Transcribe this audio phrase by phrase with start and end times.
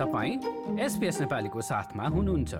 [0.00, 0.36] तपाईँ
[0.80, 2.54] एसपिएस नेपालीको साथमा हुनुहुन्छ।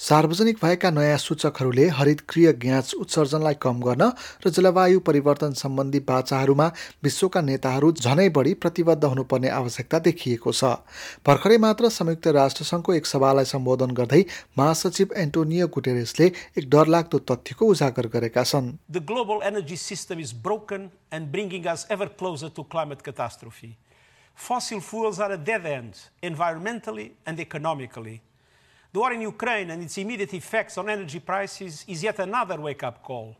[0.00, 4.02] सार्वजनिक भएका नयाँ सूचकहरूले हरितक्रिय ग्यास उत्सर्जनलाई कम गर्न
[4.44, 6.66] र जलवायु परिवर्तन सम्बन्धी बाचाहरूमा
[7.04, 10.82] विश्वका नेताहरू झनै बढी प्रतिबद्ध हुनुपर्ने आवश्यकता देखिएको छ।
[11.22, 14.22] भर्खरै मात्र संयुक्त राष्ट्रसङ्घको एक सभालाई सम्बोधन गर्दै
[14.58, 16.26] महासचिव एन्टोनियो गुटेरेसले
[16.58, 21.86] एक डरलाग्दो तथ्यको उजागर गरेका छन्। The global energy system is broken and bringing us
[21.88, 23.76] ever closer to climate catastrophe.
[24.34, 28.20] Fossil fuels are a dead end, environmentally and economically.
[28.92, 32.82] The war in Ukraine and its immediate effects on energy prices is yet another wake
[32.82, 33.36] up call.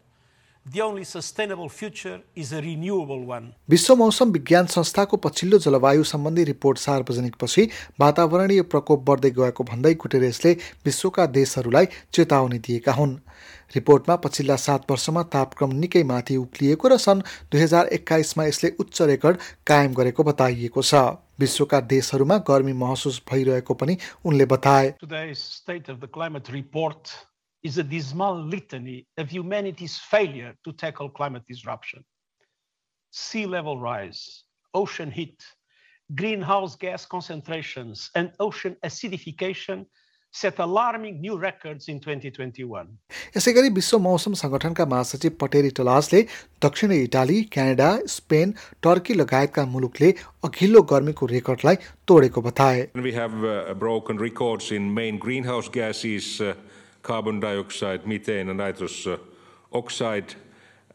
[0.66, 3.46] The only sustainable future is a renewable one.
[3.70, 7.62] विश्व मौसम विज्ञान संस्थाको पछिल्लो जलवायु सम्बन्धी report सार्वजनिकपछि
[8.00, 10.52] वातावरणीय प्रकोप बढ्दै गएको भन्दै गुटेरेसले
[10.86, 13.16] विश्वका देशहरूलाई चेतावनी दिएका हुन्।
[13.74, 19.02] रिपोर्टमा पछिल्ला सात वर्षमा तापक्रम निकै माथि उक्लिएको र सन् दुई हजार एक्काइसमा यसले उच्च
[19.02, 20.94] रेकर्ड कायम गरेको बताइएको छ।
[21.40, 24.94] विश्वका देशहरूमा गर्मी महसुस भइरहेको पनि उनले बताए।
[27.61, 31.09] Today's State of the Climate report is a dismal litany of humanity's failure to tackle
[31.09, 32.03] climate disruption.
[33.11, 35.43] Sea level rise, ocean heat,
[36.15, 39.85] greenhouse gas concentrations, and ocean acidification
[40.31, 42.87] set alarming new records in 2021.
[43.35, 46.21] यसै गरी विश्व मौसम सङ्गठनका महासचिव पटेरी टलासले
[46.61, 48.51] दक्षिणी Italy Canada Spain
[48.83, 50.13] Turkey लगायतका मुलुकले
[50.43, 51.75] अघिल्लो गर्मीको रेकर्डलाई
[52.07, 56.53] तोडेको बताए We have uh, broken records in main greenhouse gases, uh,
[57.02, 59.16] carbon dioxide, methane, and nitrous uh,
[59.72, 60.34] oxide,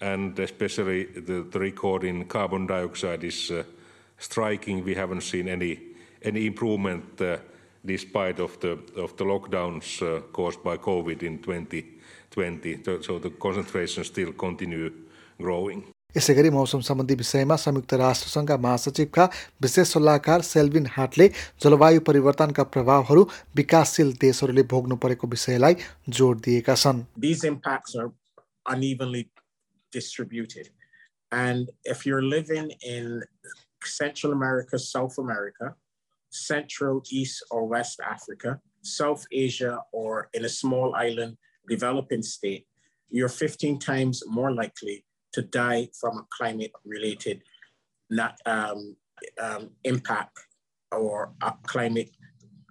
[0.01, 3.63] and especially the, the record in carbon dioxide is uh,
[4.17, 4.83] striking.
[4.83, 5.79] We haven't seen any
[6.23, 7.37] any improvement uh,
[7.85, 10.01] despite of the of the lockdowns
[10.33, 12.83] caused by COVID in 2020.
[12.83, 14.91] So, so the concentration still continue
[15.39, 15.83] growing.
[16.17, 19.25] यसै गरी मौसम सम्बन्धी विषयमा संयुक्त राष्ट्रसङ्घका महासचिवका
[19.61, 21.27] विशेष सल्लाहकार Selvin हाटले
[21.63, 23.23] जलवायु परिवर्तनका प्रभावहरू
[23.59, 25.75] विकासशील देशहरूले भोग्नु परेको विषयलाई
[26.17, 27.03] जोड दिएका छन्.
[31.31, 33.21] And if you're living in
[33.83, 35.75] Central America, South America,
[36.31, 41.35] Central, East, or West Africa, South Asia, or in a small island
[41.67, 42.65] developing state,
[43.11, 45.03] you're 15 times more likely
[45.37, 47.43] to die from a climate related
[48.09, 48.95] not, um,
[49.39, 50.35] um, impact
[50.91, 52.09] or a climate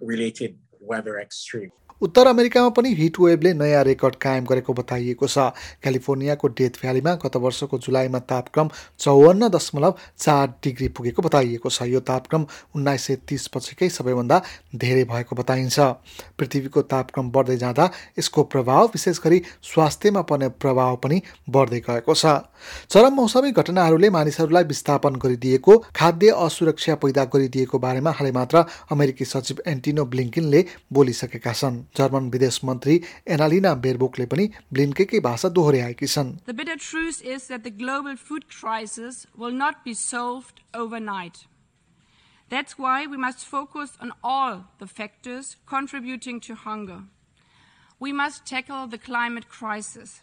[0.01, 1.71] related weather extreme.
[2.01, 5.37] उत्तर अमेरिकामा पनि hit वेभले नयाँ record कायम गरेको बताइएको छ।
[5.81, 8.69] क्यालिफोर्नियाको death भ्यालीमा गत वर्षको जुलाईमा तापक्रम
[8.99, 14.41] चौवन्न दशमलव चार डिग्री पुगेको बताइएको छ। यो तापक्रम उन्नाइस सय तिस पछिकै सबैभन्दा
[14.75, 15.79] धेरै भएको बताइन्छ।
[16.37, 22.45] पृथ्वीको तापक्रम बढ्दै जाँदा यसको प्रभाव विशेष गरी स्वास्थ्यमा पर्ने प्रभाव पनि बढ्दै गएको छ।
[22.93, 29.65] चरम मौसमी घटनाहरूले मानिसहरूलाई विस्थापन गरिदिएको खाद्य असुरक्षा पैदा गरिदिएको बारेमा हालै मात्र अमेरिकी सचिव
[29.65, 33.00] एन्टिनो ब्लिङ्किनले बोलिसकेका छन्। जर्मन विदेश मन्त्री
[33.36, 38.48] एनालिना बेरबोकले पनि ब्लिन्केकै भाषा दोहोऱ्याएकी छन् The bitter truth is that the global food
[38.48, 41.46] crisis will not be solved overnight.
[42.48, 47.04] That's why we must focus on all the factors contributing to hunger.
[48.00, 50.20] We must tackle the climate crisis.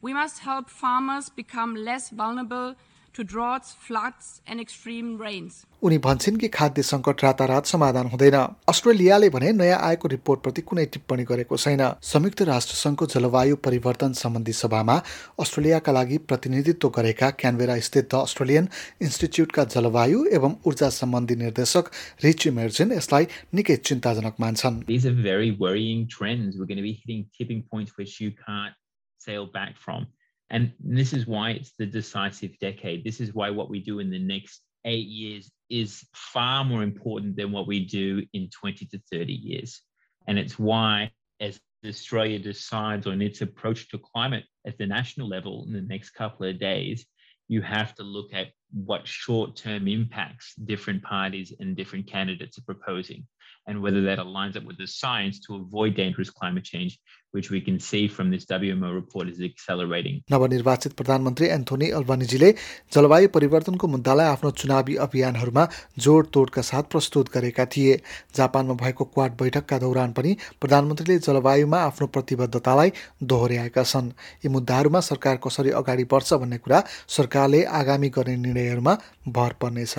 [0.00, 2.74] We must help farmers become less vulnerable
[3.13, 5.65] to droughts, floods, and extreme rains.
[5.83, 8.35] उनी भन्छन् कि खाद्य सङ्कट रातारात समाधान हुँदैन
[8.69, 14.95] अस्ट्रेलियाले भने नयाँ आएको रिपोर्टप्रति कुनै टिप्पणी गरेको छैन संयुक्त राष्ट्रसङ्घको जलवायु परिवर्तन सम्बन्धी सभामा
[15.39, 18.69] अस्ट्रेलियाका लागि प्रतिनिधित्व गरेका क्यानबेरा स्थित द अस्ट्रेलियन
[19.01, 21.91] इन्स्टिच्युटका जलवायु एवं ऊर्जा सम्बन्धी निर्देशक
[22.23, 26.57] रिची मेर्जिन यसलाई निकै चिन्ताजनक मान्छन् These are very worrying trends.
[26.57, 28.73] We're going to be hitting tipping points which you can't
[29.21, 30.07] sail back from.
[30.49, 33.03] And this is why it's the decisive decade.
[33.03, 37.35] This is why what we do in the next eight years is far more important
[37.35, 39.81] than what we do in 20 to 30 years.
[40.27, 45.65] And it's why, as Australia decides on its approach to climate at the national level
[45.67, 47.05] in the next couple of days,
[47.47, 52.63] you have to look at what short term impacts different parties and different candidates are
[52.63, 53.25] proposing
[53.67, 56.99] and whether that aligns up with the science to avoid dangerous climate change,
[57.31, 60.21] which we can see from this WMO report is accelerating.
[60.31, 62.51] नवनिर्वाचित प्रधानमन्त्री Anthony अल्बानिजीले
[62.95, 65.67] जलवायु परिवर्तनको मुद्दालाई आफ्नो चुनावी अभियानहरूमा
[66.05, 67.99] जोड तोडका साथ प्रस्तुत गरेका थिए
[68.39, 72.91] जापानमा भएको क्वाड बैठकका दौरान पनि प्रधानमन्त्रीले जलवायुमा आफ्नो प्रतिबद्धतालाई
[73.33, 74.09] दोहोऱ्याएका छन्
[74.45, 76.83] यी मुद्दाहरूमा सरकार कसरी अगाडि बढ्छ भन्ने कुरा
[77.17, 79.95] सरकारले आगामी गर्ने निर्णयहरूमा भर पर्नेछ।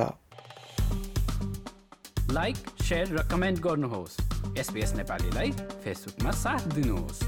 [2.31, 2.57] लाइक
[3.13, 4.17] र कमेन्ट गर्नुहोस्।
[4.95, 5.51] नेपालीलाई
[5.83, 7.21] फेसबुकमा साथ दिनुहोस्।